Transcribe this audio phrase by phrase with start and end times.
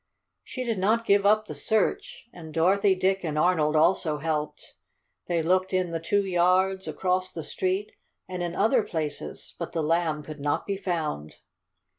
[0.43, 4.73] She did not give up the search, and Dorothy, Dick and Arnold also helped.
[5.27, 7.91] They looked in the two yards, across the street,
[8.27, 11.35] and in other places, but the Lamb could not be found.